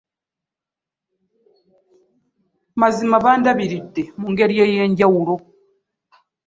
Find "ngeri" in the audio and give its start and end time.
4.31-4.55